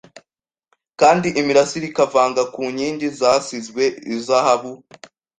[0.99, 3.83] kandi imirasire ikava ku nkingi zasizwe
[4.15, 4.71] izahabu